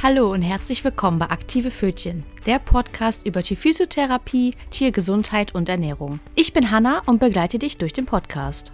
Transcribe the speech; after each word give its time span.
Hallo 0.00 0.32
und 0.32 0.42
herzlich 0.42 0.84
willkommen 0.84 1.18
bei 1.18 1.28
Aktive 1.28 1.72
Fötchen, 1.72 2.22
der 2.46 2.60
Podcast 2.60 3.26
über 3.26 3.42
Tierphysiotherapie, 3.42 4.54
Tiergesundheit 4.70 5.56
und 5.56 5.68
Ernährung. 5.68 6.20
Ich 6.36 6.52
bin 6.52 6.70
Hanna 6.70 7.02
und 7.06 7.18
begleite 7.18 7.58
dich 7.58 7.78
durch 7.78 7.94
den 7.94 8.06
Podcast. 8.06 8.70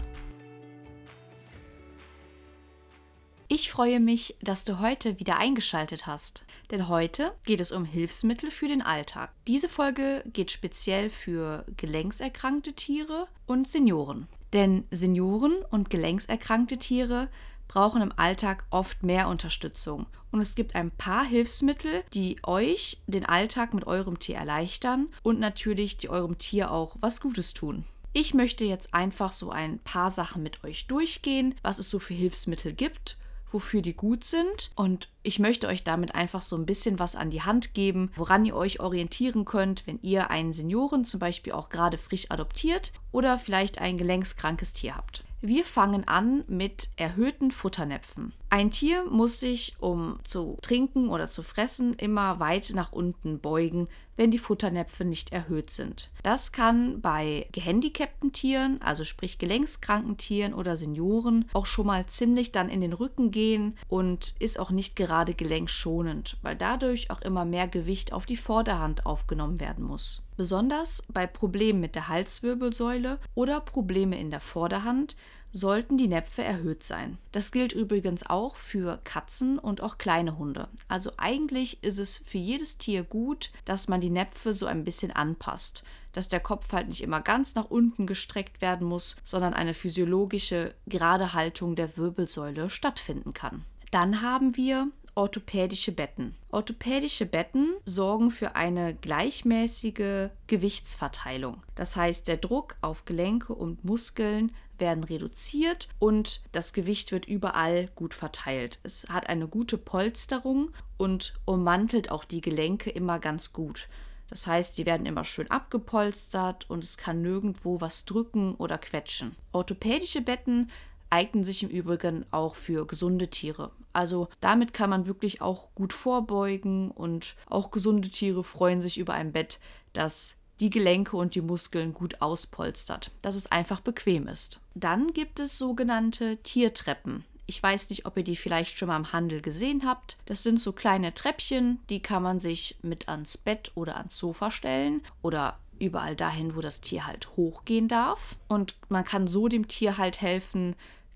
Ich 3.48 3.70
freue 3.70 4.00
mich, 4.00 4.36
dass 4.42 4.66
du 4.66 4.80
heute 4.80 5.18
wieder 5.18 5.38
eingeschaltet 5.38 6.06
hast, 6.06 6.44
denn 6.70 6.88
heute 6.88 7.34
geht 7.46 7.62
es 7.62 7.72
um 7.72 7.86
Hilfsmittel 7.86 8.50
für 8.50 8.68
den 8.68 8.82
Alltag. 8.82 9.32
Diese 9.46 9.70
Folge 9.70 10.22
geht 10.26 10.50
speziell 10.50 11.08
für 11.08 11.64
gelenkserkrankte 11.78 12.74
Tiere 12.74 13.28
und 13.46 13.66
Senioren. 13.66 14.28
Denn 14.52 14.84
Senioren 14.90 15.54
und 15.70 15.88
gelenkserkrankte 15.88 16.76
Tiere 16.76 17.28
brauchen 17.68 18.02
im 18.02 18.12
Alltag 18.16 18.64
oft 18.70 19.02
mehr 19.02 19.28
Unterstützung. 19.28 20.06
Und 20.30 20.40
es 20.40 20.54
gibt 20.54 20.74
ein 20.74 20.90
paar 20.90 21.24
Hilfsmittel, 21.24 22.02
die 22.12 22.38
euch 22.42 23.02
den 23.06 23.24
Alltag 23.24 23.74
mit 23.74 23.86
eurem 23.86 24.18
Tier 24.18 24.36
erleichtern 24.36 25.08
und 25.22 25.40
natürlich 25.40 25.96
die 25.98 26.08
eurem 26.08 26.38
Tier 26.38 26.70
auch 26.70 26.96
was 27.00 27.20
Gutes 27.20 27.54
tun. 27.54 27.84
Ich 28.12 28.34
möchte 28.34 28.64
jetzt 28.64 28.94
einfach 28.94 29.32
so 29.32 29.50
ein 29.50 29.78
paar 29.80 30.10
Sachen 30.10 30.42
mit 30.42 30.62
euch 30.64 30.86
durchgehen, 30.86 31.54
was 31.62 31.78
es 31.78 31.90
so 31.90 31.98
für 31.98 32.14
Hilfsmittel 32.14 32.72
gibt 32.72 33.16
wofür 33.54 33.80
die 33.80 33.94
gut 33.94 34.24
sind. 34.24 34.72
Und 34.74 35.08
ich 35.22 35.38
möchte 35.38 35.68
euch 35.68 35.84
damit 35.84 36.14
einfach 36.14 36.42
so 36.42 36.56
ein 36.56 36.66
bisschen 36.66 36.98
was 36.98 37.16
an 37.16 37.30
die 37.30 37.42
Hand 37.42 37.72
geben, 37.72 38.10
woran 38.16 38.44
ihr 38.44 38.56
euch 38.56 38.80
orientieren 38.80 39.46
könnt, 39.46 39.86
wenn 39.86 40.00
ihr 40.02 40.28
einen 40.28 40.52
Senioren 40.52 41.06
zum 41.06 41.20
Beispiel 41.20 41.54
auch 41.54 41.70
gerade 41.70 41.96
frisch 41.96 42.30
adoptiert 42.30 42.92
oder 43.12 43.38
vielleicht 43.38 43.80
ein 43.80 43.96
gelenkskrankes 43.96 44.74
Tier 44.74 44.96
habt. 44.96 45.24
Wir 45.46 45.66
fangen 45.66 46.08
an 46.08 46.42
mit 46.48 46.88
erhöhten 46.96 47.50
Futternäpfen. 47.50 48.32
Ein 48.48 48.70
Tier 48.70 49.04
muss 49.10 49.40
sich, 49.40 49.74
um 49.78 50.18
zu 50.24 50.56
trinken 50.62 51.10
oder 51.10 51.28
zu 51.28 51.42
fressen, 51.42 51.92
immer 51.92 52.38
weit 52.38 52.72
nach 52.74 52.92
unten 52.92 53.40
beugen, 53.40 53.88
wenn 54.16 54.30
die 54.30 54.38
Futternäpfe 54.38 55.04
nicht 55.04 55.32
erhöht 55.32 55.70
sind. 55.70 56.08
Das 56.22 56.52
kann 56.52 57.00
bei 57.00 57.48
gehandicapten 57.52 58.32
Tieren, 58.32 58.80
also 58.80 59.04
sprich 59.04 59.38
gelenkskranken 59.38 60.16
Tieren 60.16 60.54
oder 60.54 60.76
Senioren, 60.76 61.46
auch 61.52 61.66
schon 61.66 61.86
mal 61.86 62.06
ziemlich 62.06 62.52
dann 62.52 62.68
in 62.68 62.80
den 62.80 62.92
Rücken 62.92 63.30
gehen 63.32 63.76
und 63.88 64.36
ist 64.38 64.58
auch 64.58 64.70
nicht 64.70 64.94
gerade 64.94 65.34
gelenkschonend, 65.34 66.38
weil 66.42 66.56
dadurch 66.56 67.10
auch 67.10 67.20
immer 67.22 67.44
mehr 67.44 67.66
Gewicht 67.66 68.12
auf 68.12 68.24
die 68.24 68.36
Vorderhand 68.36 69.04
aufgenommen 69.04 69.58
werden 69.58 69.84
muss. 69.84 70.22
Besonders 70.36 71.02
bei 71.08 71.26
Problemen 71.26 71.80
mit 71.80 71.96
der 71.96 72.08
Halswirbelsäule 72.08 73.18
oder 73.34 73.60
Probleme 73.60 74.18
in 74.18 74.30
der 74.30 74.40
Vorderhand 74.40 75.16
sollten 75.54 75.96
die 75.96 76.08
Näpfe 76.08 76.42
erhöht 76.42 76.82
sein. 76.82 77.16
Das 77.32 77.52
gilt 77.52 77.72
übrigens 77.72 78.26
auch 78.26 78.56
für 78.56 78.98
Katzen 79.04 79.58
und 79.58 79.80
auch 79.80 79.96
kleine 79.96 80.36
Hunde. 80.36 80.68
Also 80.88 81.12
eigentlich 81.16 81.82
ist 81.82 81.98
es 81.98 82.18
für 82.18 82.38
jedes 82.38 82.76
Tier 82.76 83.04
gut, 83.04 83.50
dass 83.64 83.88
man 83.88 84.00
die 84.00 84.10
Näpfe 84.10 84.52
so 84.52 84.66
ein 84.66 84.84
bisschen 84.84 85.12
anpasst, 85.12 85.84
dass 86.12 86.28
der 86.28 86.40
Kopf 86.40 86.72
halt 86.72 86.88
nicht 86.88 87.02
immer 87.02 87.20
ganz 87.20 87.54
nach 87.54 87.70
unten 87.70 88.06
gestreckt 88.06 88.60
werden 88.60 88.86
muss, 88.86 89.16
sondern 89.24 89.54
eine 89.54 89.74
physiologische 89.74 90.74
gerade 90.86 91.32
Haltung 91.32 91.76
der 91.76 91.96
Wirbelsäule 91.96 92.68
stattfinden 92.68 93.32
kann. 93.32 93.64
Dann 93.92 94.22
haben 94.22 94.56
wir 94.56 94.88
orthopädische 95.14 95.92
Betten. 95.92 96.34
Orthopädische 96.50 97.26
Betten 97.26 97.74
sorgen 97.84 98.30
für 98.30 98.56
eine 98.56 98.94
gleichmäßige 98.94 100.30
Gewichtsverteilung. 100.46 101.62
Das 101.74 101.96
heißt, 101.96 102.26
der 102.26 102.36
Druck 102.36 102.76
auf 102.80 103.04
Gelenke 103.04 103.54
und 103.54 103.84
Muskeln 103.84 104.52
werden 104.78 105.04
reduziert 105.04 105.88
und 105.98 106.42
das 106.52 106.72
Gewicht 106.72 107.12
wird 107.12 107.26
überall 107.26 107.88
gut 107.94 108.14
verteilt. 108.14 108.80
Es 108.82 109.06
hat 109.08 109.28
eine 109.28 109.48
gute 109.48 109.78
Polsterung 109.78 110.70
und 110.96 111.34
ummantelt 111.44 112.10
auch 112.10 112.24
die 112.24 112.40
Gelenke 112.40 112.90
immer 112.90 113.18
ganz 113.18 113.52
gut. 113.52 113.88
Das 114.28 114.46
heißt, 114.46 114.78
die 114.78 114.86
werden 114.86 115.06
immer 115.06 115.24
schön 115.24 115.50
abgepolstert 115.50 116.68
und 116.70 116.82
es 116.82 116.96
kann 116.96 117.22
nirgendwo 117.22 117.80
was 117.80 118.04
drücken 118.04 118.54
oder 118.54 118.78
quetschen. 118.78 119.36
Orthopädische 119.52 120.22
Betten 120.22 120.70
eignen 121.10 121.44
sich 121.44 121.62
im 121.62 121.68
Übrigen 121.68 122.26
auch 122.32 122.54
für 122.54 122.86
gesunde 122.86 123.28
Tiere. 123.28 123.70
Also 123.92 124.28
damit 124.40 124.74
kann 124.74 124.90
man 124.90 125.06
wirklich 125.06 125.40
auch 125.40 125.72
gut 125.74 125.92
vorbeugen 125.92 126.90
und 126.90 127.36
auch 127.46 127.70
gesunde 127.70 128.08
Tiere 128.08 128.42
freuen 128.42 128.80
sich 128.80 128.98
über 128.98 129.14
ein 129.14 129.30
Bett, 129.30 129.60
das 129.92 130.34
die 130.60 130.70
Gelenke 130.70 131.16
und 131.16 131.34
die 131.34 131.40
Muskeln 131.40 131.94
gut 131.94 132.20
auspolstert, 132.20 133.10
dass 133.22 133.34
es 133.34 133.50
einfach 133.50 133.80
bequem 133.80 134.28
ist. 134.28 134.60
Dann 134.74 135.08
gibt 135.08 135.40
es 135.40 135.58
sogenannte 135.58 136.36
Tiertreppen. 136.38 137.24
Ich 137.46 137.62
weiß 137.62 137.90
nicht, 137.90 138.06
ob 138.06 138.16
ihr 138.16 138.24
die 138.24 138.36
vielleicht 138.36 138.78
schon 138.78 138.88
mal 138.88 138.96
im 138.96 139.12
Handel 139.12 139.42
gesehen 139.42 139.82
habt. 139.84 140.16
Das 140.26 140.42
sind 140.42 140.60
so 140.60 140.72
kleine 140.72 141.12
Treppchen, 141.12 141.78
die 141.90 142.00
kann 142.00 142.22
man 142.22 142.40
sich 142.40 142.76
mit 142.82 143.08
ans 143.08 143.36
Bett 143.36 143.72
oder 143.74 143.96
ans 143.96 144.16
Sofa 144.16 144.50
stellen 144.50 145.02
oder 145.20 145.58
überall 145.78 146.16
dahin, 146.16 146.56
wo 146.56 146.60
das 146.60 146.80
Tier 146.80 147.06
halt 147.06 147.36
hochgehen 147.36 147.88
darf. 147.88 148.36
Und 148.48 148.74
man 148.88 149.04
kann 149.04 149.28
so 149.28 149.48
dem 149.48 149.68
Tier 149.68 149.98
halt 149.98 150.20
helfen, 150.20 150.74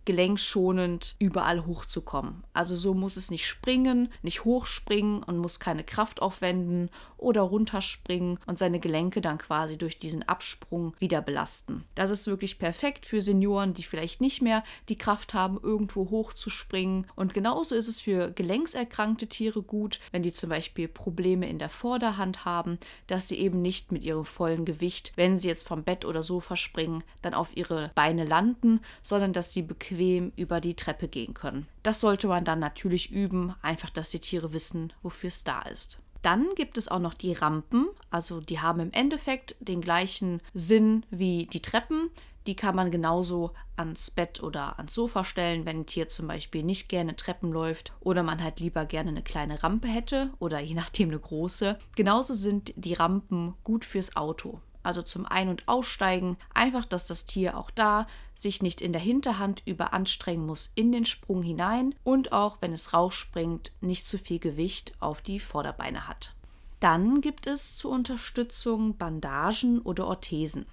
gelenkschonend 0.09 1.17
überall 1.19 1.67
hochzukommen. 1.67 2.43
Also 2.55 2.75
so 2.75 2.95
muss 2.95 3.19
es 3.19 3.31
nicht 3.31 3.47
springen, 3.47 4.11
nicht 4.23 4.47
hochspringen 4.47 5.23
und 5.23 5.37
muss 5.37 5.61
keine 5.61 5.85
Kraft 5.85 6.23
aufwenden 6.23 6.89
oder 7.19 7.43
runterspringen 7.43 8.39
und 8.47 8.59
seine 8.59 8.81
Gelenke 8.81 9.21
dann 9.21 9.37
quasi 9.37 9.77
durch 9.77 9.99
diesen 9.99 10.23
Absprung 10.23 10.95
wieder 10.99 11.21
belasten. 11.21 11.85
Das 11.95 12.11
ist 12.11 12.27
wirklich 12.27 12.59
perfekt 12.59 13.05
für 13.05 13.21
Senioren, 13.21 13.75
die 13.75 13.83
vielleicht 13.83 14.23
nicht 14.23 14.41
mehr 14.41 14.65
die 14.89 14.97
Kraft 14.97 15.35
haben, 15.35 15.61
irgendwo 15.63 16.09
hochzuspringen. 16.09 17.07
Und 17.15 17.35
genauso 17.35 17.75
ist 17.75 17.89
es 17.89 18.01
für 18.01 18.31
gelenkserkrankte 18.31 19.27
Tiere 19.27 19.61
gut, 19.61 20.01
wenn 20.11 20.23
die 20.23 20.33
zum 20.33 20.49
Beispiel 20.49 20.89
Probleme 20.89 21.51
in 21.51 21.59
der 21.59 21.69
Vorderhand 21.69 22.47
haben, 22.47 22.79
dass 23.09 23.29
sie 23.29 23.39
eben 23.39 23.61
nicht 23.61 23.93
mit 23.93 24.05
ihrem 24.05 24.25
vollen 24.25 24.65
Gewicht, 24.65 25.13
wenn 25.17 25.37
sie 25.37 25.49
jetzt 25.49 25.69
vom 25.69 25.83
Bett 25.83 26.07
oder 26.07 26.23
Sofa 26.23 26.57
springen, 26.57 27.05
dann 27.21 27.35
auf 27.35 27.55
ihre 27.55 27.91
Beine 27.95 28.25
landen, 28.25 28.81
sondern 29.03 29.35
dass 29.35 29.53
sie 29.53 29.61
bequem 29.61 29.98
bequem 29.99 30.33
über 30.37 30.61
die 30.61 30.75
Treppe 30.75 31.09
gehen 31.09 31.35
können. 31.35 31.67
Das 31.83 32.01
sollte 32.01 32.29
man 32.29 32.45
dann 32.45 32.61
natürlich 32.61 33.11
üben, 33.11 33.55
einfach 33.63 33.91
dass 33.91 34.11
die 34.11 34.21
Tiere 34.21 34.53
wissen, 34.53 34.93
wofür 35.03 35.29
es 35.29 35.45
da 35.45 35.63
ist. 35.63 36.01
Dann 36.23 36.49
gibt 36.57 36.79
es 36.79 36.89
auch 36.89 36.99
noch 36.99 37.15
die 37.15 37.33
Rampen, 37.33 37.89
also 38.11 38.41
die 38.41 38.61
haben 38.61 38.81
im 38.81 38.93
Endeffekt 38.93 39.57
den 39.61 39.81
gleichen 39.81 40.41
Sinn 40.55 41.05
wie 41.11 41.47
die 41.47 41.63
Treppen. 41.63 42.11
Die 42.47 42.57
kann 42.57 42.75
man 42.75 42.91
genauso 42.91 43.53
ans 43.77 44.11
Bett 44.11 44.43
oder 44.43 44.79
ans 44.79 44.95
Sofa 44.95 45.23
stellen, 45.23 45.67
wenn 45.67 45.81
ein 45.81 45.87
Tier 45.87 46.09
zum 46.09 46.27
Beispiel 46.27 46.63
nicht 46.63 46.89
gerne 46.89 47.15
Treppen 47.15 47.53
läuft 47.53 47.93
oder 48.01 48.23
man 48.23 48.43
halt 48.43 48.59
lieber 48.59 48.87
gerne 48.87 49.11
eine 49.11 49.23
kleine 49.23 49.63
Rampe 49.63 49.87
hätte 49.87 50.31
oder 50.39 50.59
je 50.59 50.75
nachdem 50.75 51.11
eine 51.11 51.19
große. 51.19 51.79
Genauso 51.95 52.35
sind 52.35 52.73
die 52.77 52.95
Rampen 52.95 53.55
gut 53.65 53.85
fürs 53.85 54.17
Auto 54.17 54.61
also 54.89 55.03
zum 55.03 55.27
Ein- 55.27 55.51
und 55.51 55.69
Aussteigen, 55.69 56.39
einfach, 56.55 56.87
dass 56.87 57.07
das 57.07 57.27
Tier 57.27 57.59
auch 57.59 57.71
da 57.71 58.07
sich 58.35 58.63
nicht 58.63 58.81
in 58.81 58.95
der 58.95 59.03
Hinterhand 59.03 59.63
überanstrengen 59.67 60.47
muss 60.47 60.73
in 60.77 60.93
den 60.93 61.05
Sprung 61.05 61.43
hinein 61.43 61.95
und 62.05 62.33
auch, 62.33 62.57
wenn 62.63 62.73
es 62.73 62.95
rausspringt, 62.95 63.73
nicht 63.83 64.07
zu 64.07 64.19
viel 64.19 64.39
Gewicht 64.39 64.95
auf 64.99 65.21
die 65.21 65.41
Vorderbeine 65.41 66.09
hat. 66.09 66.35
Dann 66.81 67.21
gibt 67.21 67.47
es 67.47 67.77
zur 67.77 67.91
Unterstützung 67.91 68.97
Bandagen 68.97 69.83
oder 69.83 70.07
Orthesen. 70.07 70.65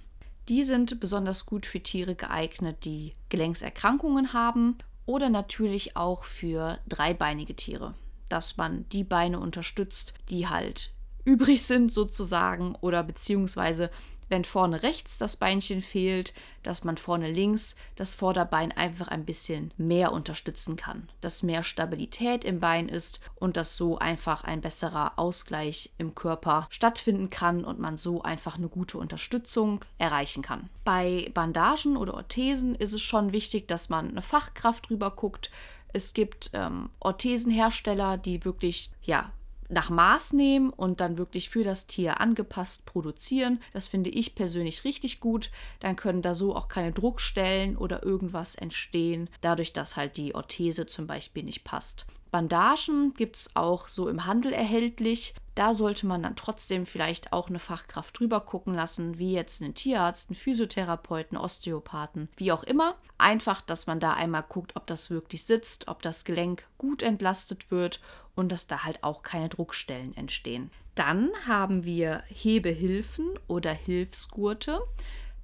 Die 0.48 0.64
sind 0.64 0.98
besonders 1.02 1.46
gut 1.46 1.66
für 1.66 1.82
Tiere 1.82 2.16
geeignet, 2.16 2.86
die 2.86 3.12
Gelenkserkrankungen 3.28 4.32
haben 4.32 4.78
oder 5.06 5.30
natürlich 5.30 5.98
auch 5.98 6.24
für 6.24 6.80
dreibeinige 6.88 7.56
Tiere, 7.58 7.96
dass 8.30 8.56
man 8.56 8.88
die 8.90 9.04
Beine 9.04 9.42
unterstützt, 9.42 10.14
die 10.30 10.48
halt 10.48 10.92
übrig 11.26 11.66
sind 11.66 11.92
sozusagen 11.92 12.76
oder 12.82 13.04
beziehungsweise 13.04 13.90
wenn 14.30 14.44
vorne 14.44 14.82
rechts 14.84 15.18
das 15.18 15.36
Beinchen 15.36 15.82
fehlt, 15.82 16.34
dass 16.64 16.84
man 16.84 16.98
vorne 16.98 17.30
links 17.32 17.76
das 17.96 18.16
Vorderbein 18.16 18.72
einfach 18.72 19.08
ein 19.08 19.26
bisschen 19.26 19.72
mehr 19.78 20.12
unterstützen 20.12 20.76
kann, 20.76 21.10
dass 21.22 21.44
mehr 21.44 21.64
Stabilität 21.64 22.44
im 22.44 22.60
Bein 22.60 22.90
ist 22.90 23.20
und 23.36 23.56
dass 23.56 23.78
so 23.78 24.00
einfach 24.00 24.44
ein 24.44 24.62
besserer 24.62 25.14
Ausgleich 25.18 25.92
im 25.98 26.16
Körper 26.16 26.68
stattfinden 26.70 27.30
kann 27.30 27.64
und 27.64 27.80
man 27.80 27.98
so 27.98 28.24
einfach 28.24 28.58
eine 28.58 28.70
gute 28.70 28.98
Unterstützung 28.98 29.84
erreichen 29.98 30.42
kann. 30.42 30.70
Bei 30.84 31.30
Bandagen 31.34 31.98
oder 31.98 32.16
Orthesen 32.16 32.76
ist 32.76 32.94
es 32.94 33.02
schon 33.02 33.32
wichtig, 33.32 33.68
dass 33.68 33.90
man 33.90 34.10
eine 34.10 34.22
Fachkraft 34.22 34.90
drüber 34.90 35.12
guckt. 35.12 35.52
Es 35.94 36.14
gibt 36.14 36.50
ähm, 36.54 36.90
Orthesenhersteller, 37.00 38.18
die 38.18 38.44
wirklich 38.44 38.92
ja 39.04 39.32
nach 39.70 39.90
Maß 39.90 40.34
nehmen 40.34 40.70
und 40.70 41.02
dann 41.02 41.18
wirklich 41.18 41.50
für 41.50 41.64
das 41.64 41.88
Tier 41.88 42.20
angepasst 42.20 42.86
produzieren. 42.86 43.60
Das 43.74 43.88
finde 43.88 44.10
ich 44.10 44.36
persönlich 44.36 44.84
richtig 44.84 45.20
gut. 45.20 45.52
Dann 45.80 45.96
können 45.96 46.22
da 46.22 46.36
so 46.36 46.56
auch 46.56 46.68
keine 46.68 46.92
Druckstellen 46.92 47.78
oder 47.78 48.04
irgendwas 48.04 48.56
entstehen, 48.56 49.30
dadurch, 49.42 49.74
dass 49.74 49.96
halt 49.96 50.18
die 50.18 50.36
Orthese 50.36 50.86
zum 50.86 51.08
Beispiel 51.08 51.44
nicht 51.44 51.64
passt. 51.64 52.06
Bandagen 52.36 53.14
gibt 53.14 53.38
es 53.38 53.56
auch 53.56 53.88
so 53.88 54.10
im 54.10 54.26
Handel 54.26 54.52
erhältlich. 54.52 55.36
Da 55.56 55.74
sollte 55.74 56.06
man 56.06 56.22
dann 56.22 56.36
trotzdem 56.36 56.86
vielleicht 56.86 57.32
auch 57.32 57.48
eine 57.48 57.60
Fachkraft 57.60 58.20
drüber 58.20 58.42
gucken 58.42 58.74
lassen, 58.74 59.18
wie 59.18 59.32
jetzt 59.32 59.62
einen 59.62 59.74
Tierarzt, 59.74 60.30
einen 60.30 60.36
Physiotherapeuten, 60.36 61.38
Osteopathen, 61.38 62.28
wie 62.36 62.52
auch 62.52 62.64
immer. 62.64 62.96
Einfach, 63.18 63.62
dass 63.62 63.88
man 63.88 64.02
da 64.02 64.12
einmal 64.12 64.44
guckt, 64.44 64.76
ob 64.76 64.86
das 64.86 65.10
wirklich 65.10 65.46
sitzt, 65.46 65.88
ob 65.88 66.02
das 66.02 66.26
Gelenk 66.26 66.68
gut 66.78 67.04
entlastet 67.04 67.72
wird 67.72 68.02
und 68.36 68.52
dass 68.52 68.68
da 68.68 68.84
halt 68.84 69.02
auch 69.02 69.24
keine 69.24 69.48
Druckstellen 69.48 70.18
entstehen. 70.18 70.72
Dann 70.94 71.32
haben 71.48 71.86
wir 71.86 72.22
Hebehilfen 72.28 73.30
oder 73.48 73.72
Hilfsgurte. 73.72 74.82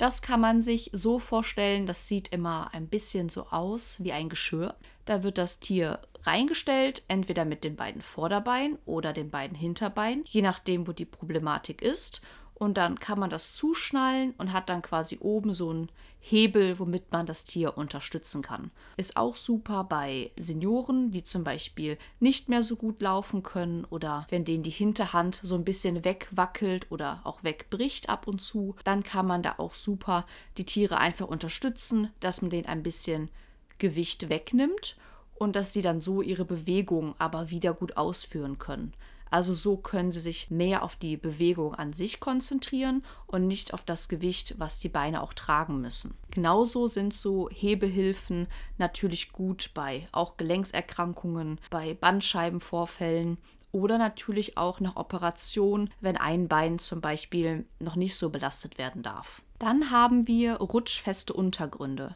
Das 0.01 0.23
kann 0.23 0.41
man 0.41 0.63
sich 0.63 0.89
so 0.93 1.19
vorstellen, 1.19 1.85
das 1.85 2.07
sieht 2.07 2.29
immer 2.29 2.73
ein 2.73 2.87
bisschen 2.87 3.29
so 3.29 3.45
aus 3.51 4.03
wie 4.03 4.11
ein 4.11 4.29
Geschirr. 4.29 4.73
Da 5.05 5.21
wird 5.21 5.37
das 5.37 5.59
Tier 5.59 5.99
reingestellt, 6.23 7.03
entweder 7.07 7.45
mit 7.45 7.63
den 7.63 7.75
beiden 7.75 8.01
Vorderbeinen 8.01 8.79
oder 8.87 9.13
den 9.13 9.29
beiden 9.29 9.55
Hinterbeinen, 9.55 10.23
je 10.25 10.41
nachdem, 10.41 10.87
wo 10.87 10.91
die 10.91 11.05
Problematik 11.05 11.83
ist. 11.83 12.23
Und 12.61 12.75
dann 12.75 12.99
kann 12.99 13.17
man 13.17 13.31
das 13.31 13.53
zuschnallen 13.53 14.35
und 14.37 14.53
hat 14.53 14.69
dann 14.69 14.83
quasi 14.83 15.17
oben 15.19 15.55
so 15.55 15.71
einen 15.71 15.89
Hebel, 16.19 16.77
womit 16.77 17.11
man 17.11 17.25
das 17.25 17.43
Tier 17.43 17.75
unterstützen 17.75 18.43
kann. 18.43 18.69
Ist 18.97 19.17
auch 19.17 19.35
super 19.35 19.83
bei 19.83 20.29
Senioren, 20.37 21.09
die 21.09 21.23
zum 21.23 21.43
Beispiel 21.43 21.97
nicht 22.19 22.49
mehr 22.49 22.63
so 22.63 22.75
gut 22.75 23.01
laufen 23.01 23.41
können 23.41 23.83
oder 23.85 24.27
wenn 24.29 24.45
denen 24.45 24.61
die 24.61 24.69
Hinterhand 24.69 25.39
so 25.41 25.55
ein 25.55 25.63
bisschen 25.63 26.05
wegwackelt 26.05 26.91
oder 26.91 27.21
auch 27.23 27.43
wegbricht 27.43 28.09
ab 28.09 28.27
und 28.27 28.43
zu, 28.43 28.75
dann 28.83 29.01
kann 29.01 29.25
man 29.25 29.41
da 29.41 29.55
auch 29.57 29.73
super 29.73 30.27
die 30.59 30.65
Tiere 30.65 30.99
einfach 30.99 31.29
unterstützen, 31.29 32.11
dass 32.19 32.43
man 32.43 32.51
denen 32.51 32.67
ein 32.67 32.83
bisschen 32.83 33.31
Gewicht 33.79 34.29
wegnimmt 34.29 34.97
und 35.33 35.55
dass 35.55 35.73
sie 35.73 35.81
dann 35.81 35.99
so 35.99 36.21
ihre 36.21 36.45
Bewegung 36.45 37.15
aber 37.17 37.49
wieder 37.49 37.73
gut 37.73 37.97
ausführen 37.97 38.59
können. 38.59 38.93
Also 39.31 39.53
so 39.53 39.77
können 39.77 40.11
sie 40.11 40.19
sich 40.19 40.51
mehr 40.51 40.83
auf 40.83 40.97
die 40.97 41.15
Bewegung 41.15 41.73
an 41.73 41.93
sich 41.93 42.19
konzentrieren 42.19 43.03
und 43.27 43.47
nicht 43.47 43.73
auf 43.73 43.83
das 43.83 44.09
Gewicht, 44.09 44.55
was 44.57 44.79
die 44.79 44.89
Beine 44.89 45.23
auch 45.23 45.33
tragen 45.33 45.79
müssen. 45.79 46.15
Genauso 46.31 46.87
sind 46.87 47.13
so 47.13 47.49
Hebehilfen 47.49 48.47
natürlich 48.77 49.31
gut 49.31 49.71
bei 49.73 50.07
auch 50.11 50.35
Gelenkserkrankungen, 50.35 51.59
bei 51.69 51.93
Bandscheibenvorfällen 51.93 53.37
oder 53.71 53.97
natürlich 53.97 54.57
auch 54.57 54.81
nach 54.81 54.97
Operation, 54.97 55.89
wenn 56.01 56.17
ein 56.17 56.49
Bein 56.49 56.77
zum 56.77 56.99
Beispiel 56.99 57.65
noch 57.79 57.95
nicht 57.95 58.17
so 58.17 58.29
belastet 58.29 58.77
werden 58.77 59.01
darf. 59.01 59.41
Dann 59.59 59.91
haben 59.91 60.27
wir 60.27 60.55
rutschfeste 60.55 61.31
Untergründe. 61.31 62.15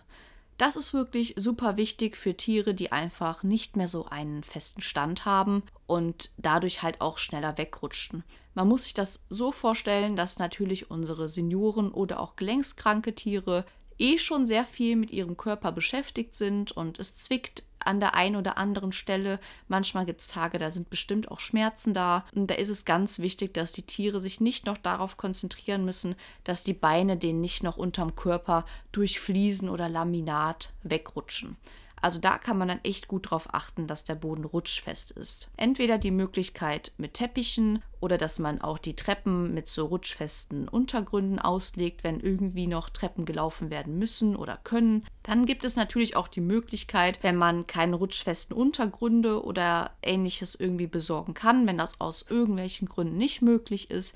Das 0.58 0.78
ist 0.78 0.94
wirklich 0.94 1.36
super 1.38 1.76
wichtig 1.76 2.16
für 2.16 2.36
Tiere, 2.36 2.74
die 2.74 2.92
einfach 2.92 3.44
nicht 3.44 3.76
mehr 3.76 3.90
so 3.90 4.06
einen 4.06 4.42
festen 4.44 4.82
Stand 4.82 5.26
haben 5.26 5.64
und 5.86 6.32
dadurch 6.38 6.82
halt 6.82 7.02
auch 7.02 7.18
schneller 7.18 7.58
wegrutschen. 7.58 8.24
Man 8.54 8.70
muss 8.70 8.86
sich 8.86 8.94
das 8.94 9.26
so 9.30 9.52
vorstellen, 9.52 10.16
dass 10.16 10.40
natürlich 10.40 10.90
unsere 10.90 11.28
Senioren 11.28 11.92
oder 11.92 12.22
auch 12.22 12.38
gelenkskranke 12.38 13.14
Tiere 13.14 13.66
eh 13.98 14.18
schon 14.18 14.48
sehr 14.48 14.66
viel 14.66 14.96
mit 14.96 15.12
ihrem 15.12 15.36
Körper 15.36 15.74
beschäftigt 15.74 16.36
sind 16.36 16.72
und 16.72 17.00
es 17.00 17.16
zwickt 17.16 17.64
an 17.86 18.00
der 18.00 18.16
einen 18.16 18.36
oder 18.36 18.58
anderen 18.58 18.92
Stelle. 18.92 19.40
Manchmal 19.68 20.06
gibt 20.06 20.22
es 20.22 20.28
Tage, 20.28 20.60
da 20.60 20.72
sind 20.72 20.90
bestimmt 20.90 21.30
auch 21.32 21.40
Schmerzen 21.40 21.94
da. 21.94 22.26
Und 22.34 22.50
da 22.50 22.56
ist 22.56 22.70
es 22.70 22.86
ganz 22.86 23.20
wichtig, 23.20 23.54
dass 23.54 23.72
die 23.72 23.84
Tiere 23.84 24.20
sich 24.20 24.42
nicht 24.42 24.66
noch 24.66 24.78
darauf 24.78 25.18
konzentrieren 25.18 25.86
müssen, 25.86 26.16
dass 26.44 26.64
die 26.64 26.74
Beine 26.74 27.18
denen 27.18 27.42
nicht 27.42 27.64
noch 27.64 27.78
unterm 27.78 28.16
Körper 28.16 28.66
durch 28.92 29.20
Fliesen 29.20 29.70
oder 29.70 29.90
Laminat 29.90 30.74
wegrutschen. 30.84 31.58
Also 32.06 32.20
da 32.20 32.38
kann 32.38 32.60
man 32.60 32.68
dann 32.68 32.84
echt 32.84 33.08
gut 33.08 33.32
drauf 33.32 33.48
achten, 33.52 33.88
dass 33.88 34.04
der 34.04 34.14
Boden 34.14 34.46
rutschfest 34.46 35.10
ist. 35.10 35.50
Entweder 35.58 35.98
die 35.98 36.12
Möglichkeit 36.12 36.92
mit 37.00 37.16
Teppichen 37.16 37.82
oder 38.00 38.20
dass 38.20 38.38
man 38.38 38.62
auch 38.62 38.78
die 38.78 38.96
Treppen 38.96 39.56
mit 39.56 39.70
so 39.70 39.88
rutschfesten 39.88 40.68
Untergründen 40.68 41.40
auslegt, 41.40 42.04
wenn 42.04 42.20
irgendwie 42.20 42.68
noch 42.68 42.92
Treppen 42.92 43.26
gelaufen 43.26 43.72
werden 43.72 43.98
müssen 43.98 44.36
oder 44.36 44.60
können. 44.64 45.04
Dann 45.24 45.48
gibt 45.48 45.66
es 45.66 45.78
natürlich 45.78 46.16
auch 46.16 46.28
die 46.28 46.42
Möglichkeit, 46.42 47.24
wenn 47.24 47.38
man 47.38 47.66
keine 47.66 47.96
rutschfesten 47.96 48.56
Untergründe 48.56 49.44
oder 49.44 49.90
ähnliches 50.04 50.54
irgendwie 50.54 50.86
besorgen 50.86 51.34
kann, 51.34 51.66
wenn 51.66 51.80
das 51.80 52.00
aus 52.00 52.24
irgendwelchen 52.30 52.88
Gründen 52.88 53.18
nicht 53.18 53.42
möglich 53.42 53.90
ist, 53.90 54.16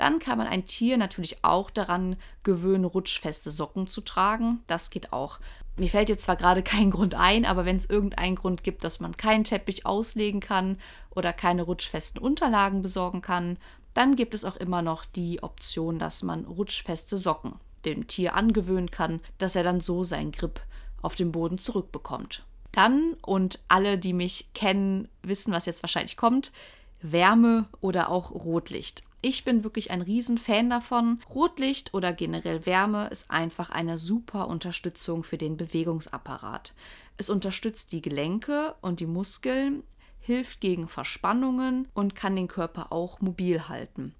dann 0.00 0.18
kann 0.18 0.38
man 0.38 0.46
ein 0.46 0.64
Tier 0.64 0.96
natürlich 0.96 1.44
auch 1.44 1.68
daran 1.68 2.16
gewöhnen, 2.42 2.86
rutschfeste 2.86 3.50
Socken 3.50 3.86
zu 3.86 4.00
tragen. 4.00 4.60
Das 4.66 4.88
geht 4.88 5.12
auch. 5.12 5.40
Mir 5.80 5.88
fällt 5.88 6.10
jetzt 6.10 6.24
zwar 6.24 6.36
gerade 6.36 6.62
kein 6.74 6.90
Grund 6.90 7.14
ein, 7.14 7.46
aber 7.46 7.64
wenn 7.64 7.76
es 7.76 7.88
irgendeinen 7.88 8.36
Grund 8.36 8.62
gibt, 8.62 8.84
dass 8.84 9.00
man 9.00 9.16
keinen 9.16 9.44
Teppich 9.44 9.86
auslegen 9.86 10.40
kann 10.40 10.76
oder 11.08 11.32
keine 11.32 11.62
rutschfesten 11.62 12.20
Unterlagen 12.20 12.82
besorgen 12.82 13.22
kann, 13.22 13.56
dann 13.94 14.14
gibt 14.14 14.34
es 14.34 14.44
auch 14.44 14.56
immer 14.56 14.82
noch 14.82 15.06
die 15.06 15.42
Option, 15.42 15.98
dass 15.98 16.22
man 16.22 16.44
rutschfeste 16.44 17.16
Socken 17.16 17.54
dem 17.86 18.06
Tier 18.06 18.34
angewöhnen 18.34 18.90
kann, 18.90 19.20
dass 19.38 19.56
er 19.56 19.62
dann 19.62 19.80
so 19.80 20.04
seinen 20.04 20.32
Grip 20.32 20.60
auf 21.00 21.16
dem 21.16 21.32
Boden 21.32 21.56
zurückbekommt. 21.56 22.44
Dann, 22.72 23.16
und 23.22 23.58
alle, 23.68 23.96
die 23.96 24.12
mich 24.12 24.52
kennen, 24.52 25.08
wissen, 25.22 25.50
was 25.50 25.64
jetzt 25.64 25.82
wahrscheinlich 25.82 26.18
kommt, 26.18 26.52
Wärme 27.00 27.64
oder 27.80 28.10
auch 28.10 28.32
Rotlicht. 28.32 29.02
Ich 29.22 29.44
bin 29.44 29.64
wirklich 29.64 29.90
ein 29.90 30.00
Riesenfan 30.00 30.70
davon. 30.70 31.20
Rotlicht 31.28 31.92
oder 31.92 32.12
generell 32.12 32.64
Wärme 32.64 33.08
ist 33.08 33.30
einfach 33.30 33.68
eine 33.68 33.98
super 33.98 34.48
Unterstützung 34.48 35.24
für 35.24 35.36
den 35.36 35.58
Bewegungsapparat. 35.58 36.74
Es 37.18 37.28
unterstützt 37.28 37.92
die 37.92 38.00
Gelenke 38.00 38.74
und 38.80 39.00
die 39.00 39.06
Muskeln, 39.06 39.82
hilft 40.20 40.60
gegen 40.60 40.88
Verspannungen 40.88 41.88
und 41.92 42.14
kann 42.14 42.36
den 42.36 42.48
Körper 42.48 42.92
auch 42.92 43.20
mobil 43.20 43.68
halten. 43.68 44.14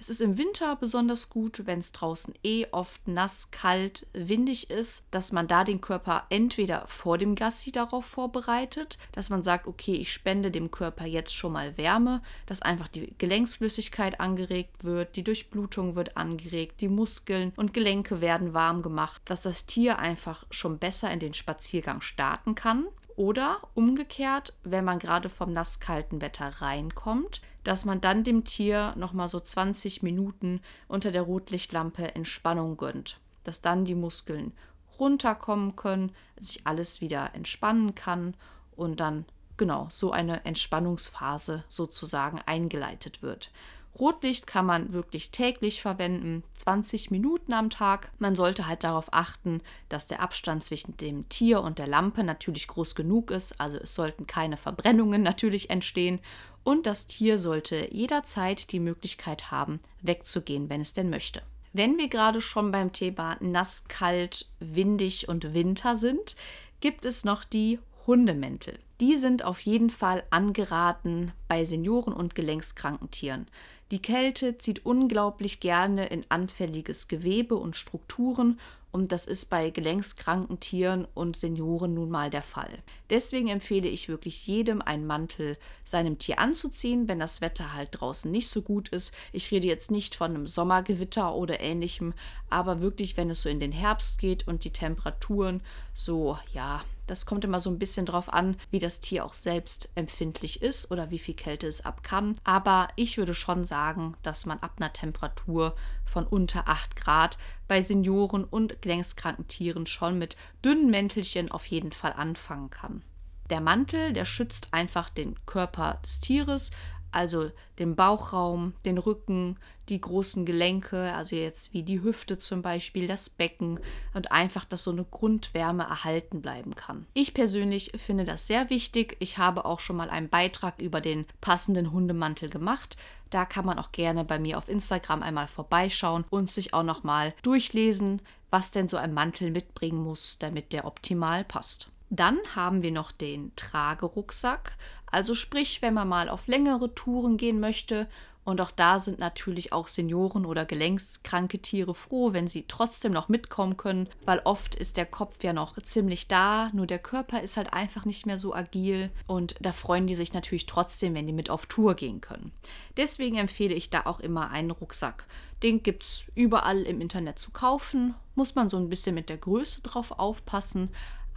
Es 0.00 0.08
ist 0.08 0.22
im 0.22 0.38
Winter 0.38 0.76
besonders 0.76 1.28
gut, 1.28 1.66
wenn 1.66 1.80
es 1.80 1.92
draußen 1.92 2.32
eh 2.42 2.66
oft 2.70 3.06
nass, 3.06 3.50
kalt, 3.50 4.06
windig 4.14 4.70
ist, 4.70 5.04
dass 5.10 5.30
man 5.30 5.46
da 5.46 5.62
den 5.62 5.82
Körper 5.82 6.24
entweder 6.30 6.86
vor 6.86 7.18
dem 7.18 7.34
Gassi 7.34 7.70
darauf 7.70 8.06
vorbereitet, 8.06 8.96
dass 9.12 9.28
man 9.28 9.42
sagt, 9.42 9.66
okay, 9.66 9.92
ich 9.96 10.10
spende 10.10 10.50
dem 10.50 10.70
Körper 10.70 11.04
jetzt 11.04 11.34
schon 11.34 11.52
mal 11.52 11.76
Wärme, 11.76 12.22
dass 12.46 12.62
einfach 12.62 12.88
die 12.88 13.12
Gelenksflüssigkeit 13.18 14.20
angeregt 14.20 14.84
wird, 14.84 15.16
die 15.16 15.22
Durchblutung 15.22 15.96
wird 15.96 16.16
angeregt, 16.16 16.80
die 16.80 16.88
Muskeln 16.88 17.52
und 17.56 17.74
Gelenke 17.74 18.22
werden 18.22 18.54
warm 18.54 18.80
gemacht, 18.80 19.20
dass 19.26 19.42
das 19.42 19.66
Tier 19.66 19.98
einfach 19.98 20.46
schon 20.50 20.78
besser 20.78 21.10
in 21.10 21.20
den 21.20 21.34
Spaziergang 21.34 22.00
starten 22.00 22.54
kann. 22.54 22.86
Oder 23.20 23.60
umgekehrt, 23.74 24.54
wenn 24.62 24.86
man 24.86 24.98
gerade 24.98 25.28
vom 25.28 25.52
nasskalten 25.52 26.22
Wetter 26.22 26.62
reinkommt, 26.62 27.42
dass 27.64 27.84
man 27.84 28.00
dann 28.00 28.24
dem 28.24 28.44
Tier 28.44 28.94
nochmal 28.96 29.28
so 29.28 29.38
20 29.38 30.02
Minuten 30.02 30.62
unter 30.88 31.12
der 31.12 31.20
Rotlichtlampe 31.20 32.14
Entspannung 32.14 32.78
gönnt. 32.78 33.20
Dass 33.44 33.60
dann 33.60 33.84
die 33.84 33.94
Muskeln 33.94 34.54
runterkommen 34.98 35.76
können, 35.76 36.12
sich 36.40 36.66
alles 36.66 37.02
wieder 37.02 37.34
entspannen 37.34 37.94
kann 37.94 38.38
und 38.74 39.00
dann 39.00 39.26
genau 39.58 39.88
so 39.90 40.12
eine 40.12 40.46
Entspannungsphase 40.46 41.64
sozusagen 41.68 42.40
eingeleitet 42.46 43.20
wird. 43.20 43.52
Rotlicht 43.98 44.46
kann 44.46 44.66
man 44.66 44.92
wirklich 44.92 45.30
täglich 45.30 45.82
verwenden, 45.82 46.42
20 46.54 47.10
Minuten 47.10 47.52
am 47.52 47.70
Tag. 47.70 48.10
Man 48.18 48.36
sollte 48.36 48.66
halt 48.66 48.84
darauf 48.84 49.12
achten, 49.12 49.60
dass 49.88 50.06
der 50.06 50.20
Abstand 50.20 50.64
zwischen 50.64 50.96
dem 50.96 51.28
Tier 51.28 51.60
und 51.60 51.78
der 51.78 51.86
Lampe 51.86 52.24
natürlich 52.24 52.68
groß 52.68 52.94
genug 52.94 53.30
ist, 53.30 53.60
also 53.60 53.78
es 53.78 53.94
sollten 53.94 54.26
keine 54.26 54.56
Verbrennungen 54.56 55.22
natürlich 55.22 55.70
entstehen 55.70 56.20
und 56.62 56.86
das 56.86 57.06
Tier 57.06 57.38
sollte 57.38 57.92
jederzeit 57.92 58.72
die 58.72 58.80
Möglichkeit 58.80 59.50
haben, 59.50 59.80
wegzugehen, 60.02 60.68
wenn 60.68 60.80
es 60.80 60.92
denn 60.92 61.10
möchte. 61.10 61.42
Wenn 61.72 61.98
wir 61.98 62.08
gerade 62.08 62.40
schon 62.40 62.72
beim 62.72 62.92
Thema 62.92 63.36
nass, 63.40 63.84
kalt, 63.88 64.46
windig 64.58 65.28
und 65.28 65.54
Winter 65.54 65.96
sind, 65.96 66.36
gibt 66.80 67.04
es 67.04 67.24
noch 67.24 67.44
die 67.44 67.78
Hundemäntel. 68.06 68.78
Die 69.00 69.16
sind 69.16 69.44
auf 69.44 69.60
jeden 69.60 69.88
Fall 69.88 70.22
angeraten 70.28 71.32
bei 71.48 71.64
Senioren 71.64 72.12
und 72.12 72.34
gelenkskranken 72.34 73.10
Tieren. 73.10 73.46
Die 73.90 74.02
Kälte 74.02 74.58
zieht 74.58 74.84
unglaublich 74.84 75.58
gerne 75.58 76.06
in 76.06 76.26
anfälliges 76.28 77.08
Gewebe 77.08 77.56
und 77.56 77.76
Strukturen 77.76 78.60
und 78.92 79.12
das 79.12 79.26
ist 79.26 79.46
bei 79.46 79.70
gelenkskranken 79.70 80.60
Tieren 80.60 81.06
und 81.14 81.36
Senioren 81.36 81.94
nun 81.94 82.10
mal 82.10 82.30
der 82.30 82.42
Fall. 82.42 82.78
Deswegen 83.08 83.48
empfehle 83.48 83.88
ich 83.88 84.08
wirklich 84.08 84.46
jedem 84.46 84.82
einen 84.82 85.06
Mantel 85.06 85.56
seinem 85.84 86.18
Tier 86.18 86.38
anzuziehen, 86.38 87.08
wenn 87.08 87.18
das 87.18 87.40
Wetter 87.40 87.74
halt 87.74 87.88
draußen 87.92 88.30
nicht 88.30 88.48
so 88.48 88.62
gut 88.62 88.88
ist. 88.88 89.12
Ich 89.32 89.50
rede 89.50 89.66
jetzt 89.66 89.90
nicht 89.90 90.14
von 90.14 90.34
einem 90.34 90.46
Sommergewitter 90.46 91.34
oder 91.34 91.60
ähnlichem, 91.60 92.14
aber 92.48 92.80
wirklich, 92.80 93.16
wenn 93.16 93.30
es 93.30 93.42
so 93.42 93.48
in 93.48 93.60
den 93.60 93.72
Herbst 93.72 94.18
geht 94.18 94.46
und 94.48 94.64
die 94.64 94.72
Temperaturen 94.72 95.62
so, 95.94 96.38
ja, 96.52 96.82
das 97.10 97.26
kommt 97.26 97.44
immer 97.44 97.60
so 97.60 97.70
ein 97.70 97.78
bisschen 97.80 98.06
drauf 98.06 98.32
an, 98.32 98.56
wie 98.70 98.78
das 98.78 99.00
Tier 99.00 99.24
auch 99.24 99.34
selbst 99.34 99.90
empfindlich 99.96 100.62
ist 100.62 100.92
oder 100.92 101.10
wie 101.10 101.18
viel 101.18 101.34
Kälte 101.34 101.66
es 101.66 101.84
ab 101.84 102.04
kann. 102.04 102.38
Aber 102.44 102.86
ich 102.94 103.18
würde 103.18 103.34
schon 103.34 103.64
sagen, 103.64 104.14
dass 104.22 104.46
man 104.46 104.60
ab 104.60 104.74
einer 104.76 104.92
Temperatur 104.92 105.74
von 106.04 106.24
unter 106.24 106.68
8 106.68 106.94
Grad 106.94 107.36
bei 107.66 107.82
Senioren 107.82 108.44
und 108.44 108.79
gelenkskranken 108.82 109.48
Tieren 109.48 109.86
schon 109.86 110.18
mit 110.18 110.36
dünnen 110.64 110.90
Mäntelchen 110.90 111.50
auf 111.50 111.66
jeden 111.66 111.92
Fall 111.92 112.12
anfangen 112.12 112.70
kann. 112.70 113.02
Der 113.50 113.60
Mantel, 113.60 114.12
der 114.12 114.24
schützt 114.24 114.68
einfach 114.72 115.08
den 115.08 115.34
Körper 115.44 115.98
des 116.04 116.20
Tieres, 116.20 116.70
also 117.12 117.50
den 117.78 117.96
Bauchraum, 117.96 118.74
den 118.84 118.98
Rücken, 118.98 119.58
die 119.88 120.00
großen 120.00 120.46
Gelenke, 120.46 121.12
also 121.14 121.34
jetzt 121.34 121.74
wie 121.74 121.82
die 121.82 122.02
Hüfte 122.02 122.38
zum 122.38 122.62
Beispiel, 122.62 123.08
das 123.08 123.28
Becken 123.28 123.80
und 124.14 124.30
einfach, 124.30 124.64
dass 124.64 124.84
so 124.84 124.92
eine 124.92 125.04
Grundwärme 125.04 125.82
erhalten 125.82 126.40
bleiben 126.40 126.76
kann. 126.76 127.06
Ich 127.14 127.34
persönlich 127.34 127.92
finde 127.96 128.24
das 128.24 128.46
sehr 128.46 128.70
wichtig. 128.70 129.16
Ich 129.18 129.38
habe 129.38 129.64
auch 129.64 129.80
schon 129.80 129.96
mal 129.96 130.10
einen 130.10 130.28
Beitrag 130.28 130.80
über 130.80 131.00
den 131.00 131.26
passenden 131.40 131.90
Hundemantel 131.90 132.48
gemacht. 132.48 132.96
Da 133.30 133.44
kann 133.44 133.64
man 133.64 133.78
auch 133.78 133.92
gerne 133.92 134.24
bei 134.24 134.38
mir 134.38 134.58
auf 134.58 134.68
Instagram 134.68 135.22
einmal 135.22 135.46
vorbeischauen 135.46 136.24
und 136.30 136.50
sich 136.50 136.74
auch 136.74 136.82
noch 136.82 137.04
mal 137.04 137.32
durchlesen, 137.42 138.20
was 138.50 138.72
denn 138.72 138.88
so 138.88 138.96
ein 138.96 139.14
Mantel 139.14 139.50
mitbringen 139.50 140.02
muss, 140.02 140.38
damit 140.38 140.72
der 140.72 140.84
optimal 140.84 141.44
passt. 141.44 141.90
Dann 142.10 142.38
haben 142.56 142.82
wir 142.82 142.90
noch 142.90 143.12
den 143.12 143.54
Tragerucksack. 143.54 144.76
Also 145.06 145.34
sprich, 145.34 145.80
wenn 145.80 145.94
man 145.94 146.08
mal 146.08 146.28
auf 146.28 146.48
längere 146.48 146.92
Touren 146.94 147.36
gehen 147.36 147.60
möchte 147.60 148.08
und 148.44 148.60
auch 148.60 148.70
da 148.70 149.00
sind 149.00 149.18
natürlich 149.18 149.72
auch 149.72 149.86
Senioren 149.86 150.46
oder 150.46 150.64
gelenkskranke 150.64 151.58
Tiere 151.58 151.94
froh, 151.94 152.32
wenn 152.32 152.48
sie 152.48 152.64
trotzdem 152.66 153.12
noch 153.12 153.28
mitkommen 153.28 153.76
können, 153.76 154.08
weil 154.24 154.40
oft 154.44 154.74
ist 154.74 154.96
der 154.96 155.06
Kopf 155.06 155.42
ja 155.44 155.52
noch 155.52 155.80
ziemlich 155.82 156.26
da, 156.26 156.70
nur 156.72 156.86
der 156.86 156.98
Körper 156.98 157.42
ist 157.42 157.56
halt 157.56 157.72
einfach 157.72 158.04
nicht 158.04 158.26
mehr 158.26 158.38
so 158.38 158.54
agil 158.54 159.10
und 159.26 159.54
da 159.60 159.72
freuen 159.72 160.06
die 160.06 160.14
sich 160.14 160.32
natürlich 160.32 160.66
trotzdem, 160.66 161.14
wenn 161.14 161.26
die 161.26 161.32
mit 161.32 161.50
auf 161.50 161.66
Tour 161.66 161.94
gehen 161.94 162.20
können. 162.20 162.52
Deswegen 162.96 163.36
empfehle 163.36 163.74
ich 163.74 163.90
da 163.90 164.02
auch 164.06 164.20
immer 164.20 164.50
einen 164.50 164.70
Rucksack. 164.70 165.26
Den 165.62 165.82
gibt 165.82 166.04
es 166.04 166.24
überall 166.34 166.82
im 166.82 167.02
Internet 167.02 167.38
zu 167.38 167.50
kaufen, 167.50 168.14
muss 168.34 168.54
man 168.54 168.70
so 168.70 168.78
ein 168.78 168.88
bisschen 168.88 169.14
mit 169.14 169.28
der 169.28 169.36
Größe 169.36 169.82
drauf 169.82 170.12
aufpassen, 170.12 170.88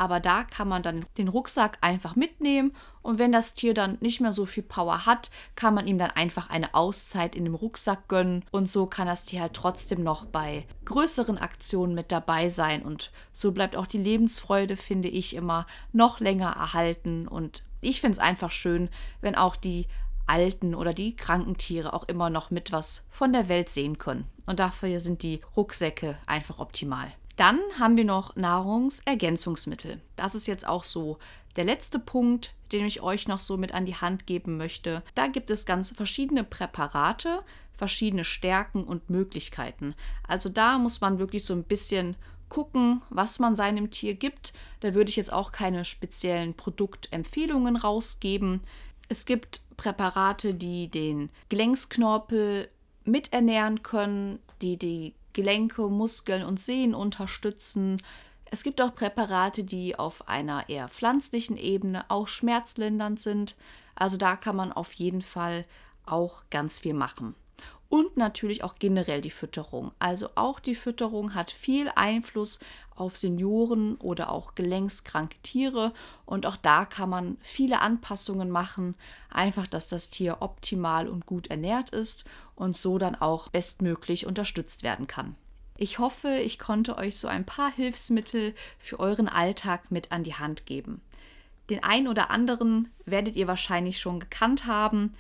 aber 0.04 0.20
da 0.20 0.44
kann 0.44 0.68
man 0.68 0.84
dann 0.84 1.06
den 1.18 1.30
Rucksack 1.30 1.78
einfach 1.80 2.18
mitnehmen 2.18 2.74
und 3.02 3.20
wenn 3.20 3.32
das 3.32 3.54
Tier 3.54 3.74
dann 3.74 3.98
nicht 4.02 4.20
mehr 4.20 4.34
so 4.34 4.46
viel 4.46 4.62
Power 4.64 5.06
hat, 5.06 5.32
kann 5.56 5.74
man 5.74 5.88
ihm 5.88 5.98
dann 5.98 6.12
einfach 6.12 6.50
eine 6.50 6.74
Auszeit 6.74 7.38
in 7.38 7.46
dem 7.46 7.56
Rucksack 7.56 8.10
gönnen 8.10 8.44
und 8.52 8.70
so 8.70 8.86
kann 8.86 9.08
das 9.08 9.24
Tier 9.24 9.40
halt 9.40 9.54
trotzdem 9.54 10.04
noch 10.04 10.26
bei 10.26 10.66
größeren 10.84 11.38
Aktionen 11.38 11.96
mit 11.96 12.12
dabei 12.12 12.50
sein 12.50 12.82
und 12.82 13.12
so 13.32 13.54
bleibt 13.54 13.78
auch 13.78 13.88
die 13.88 13.98
Lebensfreude, 13.98 14.76
finde 14.76 15.08
ich, 15.08 15.38
immer 15.38 15.68
noch 15.94 16.20
länger 16.20 16.50
erhalten 16.50 17.26
und 17.26 17.64
ich 17.80 18.02
finde 18.02 18.18
es 18.18 18.20
einfach 18.20 18.52
schön, 18.52 18.90
wenn 19.22 19.36
auch 19.36 19.56
die 19.56 19.88
alten 20.26 20.76
oder 20.76 20.94
die 20.94 21.16
kranken 21.16 21.58
Tiere 21.58 21.94
auch 21.94 22.04
immer 22.10 22.30
noch 22.30 22.52
mit 22.52 22.74
was 22.74 23.08
von 23.10 23.32
der 23.32 23.48
Welt 23.48 23.70
sehen 23.70 23.98
können. 23.98 24.28
Und 24.46 24.60
dafür 24.60 25.00
sind 25.00 25.24
die 25.24 25.40
Rucksäcke 25.56 26.18
einfach 26.26 26.60
optimal. 26.60 27.12
Dann 27.36 27.60
haben 27.80 27.98
wir 27.98 28.06
noch 28.06 28.36
Nahrungsergänzungsmittel. 28.36 30.00
Das 30.16 30.36
ist 30.36 30.48
jetzt 30.48 30.68
auch 30.68 30.84
so 30.84 31.18
der 31.56 31.66
letzte 31.66 32.00
Punkt, 32.00 32.54
den 32.72 32.86
ich 32.86 33.02
euch 33.02 33.28
noch 33.28 33.40
so 33.40 33.58
mit 33.58 33.74
an 33.74 33.86
die 33.86 33.96
Hand 33.96 34.26
geben 34.26 34.58
möchte. 34.58 35.04
Da 35.16 35.28
gibt 35.28 35.52
es 35.52 35.66
ganz 35.66 35.92
verschiedene 35.92 36.44
Präparate, 36.44 37.44
verschiedene 37.74 38.24
Stärken 38.24 38.84
und 38.84 39.10
Möglichkeiten. 39.10 39.96
Also 40.28 40.50
da 40.50 40.78
muss 40.78 41.02
man 41.02 41.20
wirklich 41.20 41.46
so 41.46 41.54
ein 41.54 41.64
bisschen 41.64 42.16
gucken, 42.50 43.02
was 43.10 43.40
man 43.40 43.56
seinem 43.56 43.90
Tier 43.90 44.14
gibt. 44.14 44.54
Da 44.80 44.94
würde 44.94 45.10
ich 45.10 45.16
jetzt 45.16 45.34
auch 45.34 45.52
keine 45.52 45.86
speziellen 45.86 46.54
Produktempfehlungen 46.54 47.76
rausgeben. 47.76 48.62
Es 49.10 49.26
gibt 49.26 49.62
Präparate, 49.76 50.54
die 50.54 50.88
den 50.88 51.30
Gelenksknorpel 51.50 52.70
miternähren 53.06 53.84
können, 53.84 54.40
die 54.62 54.78
die 54.78 55.14
Gelenke, 55.34 55.90
Muskeln 55.90 56.44
und 56.44 56.60
Sehnen 56.60 56.94
unterstützen. 56.94 58.02
Es 58.46 58.64
gibt 58.64 58.82
auch 58.82 58.96
Präparate, 58.96 59.64
die 59.64 59.98
auf 59.98 60.28
einer 60.28 60.70
eher 60.70 60.88
pflanzlichen 60.88 61.58
Ebene 61.58 62.06
auch 62.10 62.28
schmerzlindernd 62.28 63.20
sind. 63.20 63.56
Also 63.96 64.18
da 64.18 64.36
kann 64.36 64.56
man 64.56 64.72
auf 64.72 64.94
jeden 64.94 65.22
Fall 65.22 65.66
auch 66.06 66.44
ganz 66.50 66.80
viel 66.80 66.94
machen 66.94 67.36
und 67.94 68.18
natürlich 68.18 68.64
auch 68.64 68.74
generell 68.80 69.22
die 69.22 69.30
Fütterung. 69.30 69.92
Also 70.00 70.30
auch 70.34 70.60
die 70.60 70.74
Fütterung 70.74 71.36
hat 71.36 71.52
viel 71.52 71.92
Einfluss 71.94 72.60
auf 72.96 73.18
Senioren 73.18 73.98
oder 73.98 74.32
auch 74.32 74.56
gelenkskranke 74.56 75.38
Tiere 75.44 75.94
und 76.26 76.48
auch 76.48 76.58
da 76.58 76.86
kann 76.86 77.12
man 77.12 77.38
viele 77.42 77.82
Anpassungen 77.82 78.50
machen, 78.50 78.96
einfach 79.30 79.68
dass 79.68 79.88
das 79.88 80.10
Tier 80.10 80.38
optimal 80.40 81.08
und 81.08 81.28
gut 81.28 81.52
ernährt 81.52 81.92
ist 81.92 82.26
und 82.56 82.76
so 82.76 82.98
dann 82.98 83.14
auch 83.14 83.50
bestmöglich 83.50 84.26
unterstützt 84.26 84.82
werden 84.82 85.06
kann. 85.06 85.36
Ich 85.78 86.00
hoffe, 86.00 86.30
ich 86.44 86.58
konnte 86.58 86.98
euch 86.98 87.20
so 87.20 87.28
ein 87.28 87.46
paar 87.46 87.72
Hilfsmittel 87.72 88.56
für 88.80 89.00
euren 89.00 89.30
Alltag 89.30 89.92
mit 89.92 90.12
an 90.12 90.24
die 90.24 90.34
Hand 90.34 90.66
geben. 90.66 91.00
Den 91.70 91.84
einen 91.84 92.08
oder 92.08 92.32
anderen 92.32 92.92
werdet 93.06 93.36
ihr 93.36 93.46
wahrscheinlich 93.46 94.00
schon 94.00 94.20
gekannt 94.20 94.66
haben, 94.66 95.14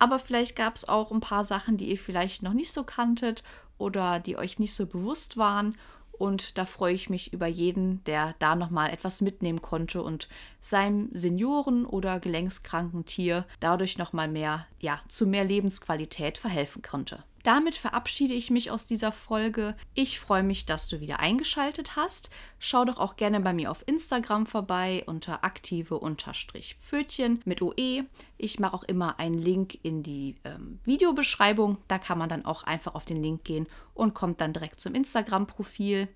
aber 0.00 0.18
vielleicht 0.18 0.56
gab 0.56 0.74
es 0.74 0.88
auch 0.88 1.12
ein 1.12 1.20
paar 1.20 1.44
Sachen, 1.44 1.76
die 1.76 1.90
ihr 1.90 1.98
vielleicht 1.98 2.42
noch 2.42 2.54
nicht 2.54 2.72
so 2.72 2.82
kanntet 2.82 3.44
oder 3.78 4.18
die 4.18 4.36
euch 4.36 4.58
nicht 4.58 4.74
so 4.74 4.86
bewusst 4.86 5.36
waren. 5.36 5.76
Und 6.12 6.58
da 6.58 6.64
freue 6.64 6.94
ich 6.94 7.08
mich 7.08 7.32
über 7.32 7.46
jeden, 7.46 8.02
der 8.04 8.34
da 8.38 8.54
nochmal 8.54 8.90
etwas 8.90 9.20
mitnehmen 9.20 9.62
konnte 9.62 10.02
und 10.02 10.28
seinem 10.60 11.10
Senioren- 11.12 11.86
oder 11.86 12.18
gelenkskranken 12.18 13.04
Tier 13.04 13.46
dadurch 13.60 13.96
nochmal 13.96 14.28
mehr, 14.28 14.66
ja, 14.80 15.00
zu 15.08 15.26
mehr 15.26 15.44
Lebensqualität 15.44 16.36
verhelfen 16.36 16.82
konnte. 16.82 17.22
Damit 17.42 17.76
verabschiede 17.76 18.34
ich 18.34 18.50
mich 18.50 18.70
aus 18.70 18.86
dieser 18.86 19.12
Folge. 19.12 19.74
Ich 19.94 20.20
freue 20.20 20.42
mich, 20.42 20.66
dass 20.66 20.88
du 20.88 21.00
wieder 21.00 21.20
eingeschaltet 21.20 21.96
hast. 21.96 22.30
Schau 22.58 22.84
doch 22.84 22.98
auch 22.98 23.16
gerne 23.16 23.40
bei 23.40 23.52
mir 23.52 23.70
auf 23.70 23.82
Instagram 23.86 24.46
vorbei 24.46 25.04
unter 25.06 25.44
aktive-pfötchen 25.44 27.40
mit 27.44 27.62
OE. 27.62 28.04
Ich 28.36 28.58
mache 28.58 28.74
auch 28.74 28.84
immer 28.84 29.18
einen 29.18 29.38
Link 29.38 29.78
in 29.82 30.02
die 30.02 30.36
ähm, 30.44 30.80
Videobeschreibung. 30.84 31.78
Da 31.88 31.98
kann 31.98 32.18
man 32.18 32.28
dann 32.28 32.44
auch 32.44 32.62
einfach 32.64 32.94
auf 32.94 33.04
den 33.04 33.22
Link 33.22 33.44
gehen 33.44 33.66
und 33.94 34.14
kommt 34.14 34.40
dann 34.40 34.52
direkt 34.52 34.80
zum 34.80 34.94
Instagram-Profil. 34.94 36.08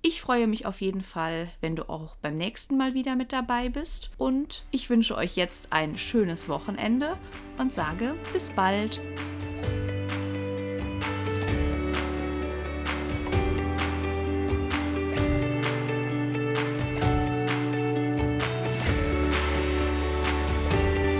Ich 0.00 0.20
freue 0.20 0.46
mich 0.46 0.64
auf 0.64 0.80
jeden 0.80 1.02
Fall, 1.02 1.48
wenn 1.60 1.74
du 1.74 1.88
auch 1.88 2.14
beim 2.16 2.36
nächsten 2.36 2.76
Mal 2.76 2.94
wieder 2.94 3.16
mit 3.16 3.32
dabei 3.32 3.68
bist. 3.68 4.10
Und 4.16 4.64
ich 4.70 4.88
wünsche 4.90 5.16
euch 5.16 5.34
jetzt 5.34 5.72
ein 5.72 5.98
schönes 5.98 6.48
Wochenende 6.48 7.18
und 7.58 7.74
sage 7.74 8.14
bis 8.32 8.50
bald. 8.50 9.00